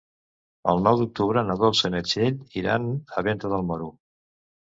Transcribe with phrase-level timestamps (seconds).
[0.71, 2.87] El nou d'octubre na Dolça i na Txell iran
[3.21, 3.93] a Venta del Moro.